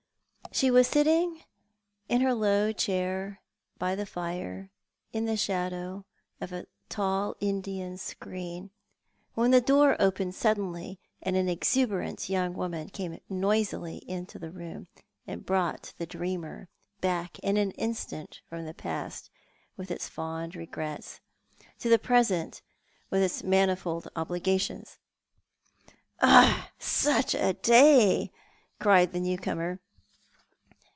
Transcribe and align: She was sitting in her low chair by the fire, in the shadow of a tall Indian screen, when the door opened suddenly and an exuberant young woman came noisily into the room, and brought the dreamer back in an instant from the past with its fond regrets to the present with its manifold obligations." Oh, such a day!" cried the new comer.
She 0.53 0.69
was 0.69 0.85
sitting 0.85 1.43
in 2.09 2.19
her 2.19 2.33
low 2.33 2.73
chair 2.73 3.39
by 3.79 3.95
the 3.95 4.05
fire, 4.05 4.69
in 5.13 5.23
the 5.23 5.37
shadow 5.37 6.03
of 6.41 6.51
a 6.51 6.65
tall 6.89 7.37
Indian 7.39 7.97
screen, 7.97 8.69
when 9.33 9.51
the 9.51 9.61
door 9.61 9.95
opened 9.97 10.35
suddenly 10.35 10.99
and 11.21 11.37
an 11.37 11.47
exuberant 11.47 12.27
young 12.29 12.53
woman 12.53 12.89
came 12.89 13.17
noisily 13.29 13.99
into 14.09 14.37
the 14.37 14.51
room, 14.51 14.87
and 15.25 15.45
brought 15.45 15.93
the 15.97 16.05
dreamer 16.05 16.67
back 16.99 17.39
in 17.39 17.55
an 17.55 17.71
instant 17.71 18.41
from 18.49 18.65
the 18.65 18.73
past 18.73 19.29
with 19.77 19.89
its 19.89 20.09
fond 20.09 20.53
regrets 20.53 21.21
to 21.79 21.87
the 21.87 21.97
present 21.99 22.61
with 23.09 23.23
its 23.23 23.41
manifold 23.41 24.09
obligations." 24.17 24.97
Oh, 26.21 26.67
such 26.77 27.33
a 27.35 27.53
day!" 27.53 28.33
cried 28.81 29.13
the 29.13 29.21
new 29.21 29.37
comer. 29.37 29.79